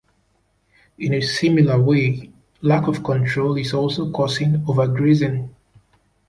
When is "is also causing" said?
3.57-4.63